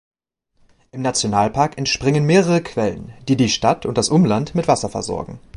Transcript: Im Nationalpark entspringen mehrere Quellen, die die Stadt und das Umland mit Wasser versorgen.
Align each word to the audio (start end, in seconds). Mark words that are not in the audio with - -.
Im 0.91 1.03
Nationalpark 1.03 1.77
entspringen 1.77 2.23
mehrere 2.25 2.63
Quellen, 2.63 3.13
die 3.27 3.35
die 3.37 3.49
Stadt 3.49 3.85
und 3.85 3.99
das 3.99 4.09
Umland 4.09 4.55
mit 4.55 4.67
Wasser 4.67 4.89
versorgen. 4.89 5.39